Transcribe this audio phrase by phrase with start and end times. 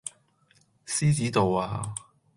[0.87, 1.93] 獅子度呀